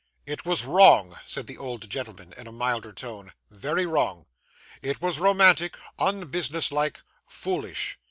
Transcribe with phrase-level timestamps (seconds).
[0.25, 4.25] 'It was wrong,' said the old gentleman in a milder tone, 'very wrong.
[4.81, 7.99] It was romantic, unbusinesslike, foolish.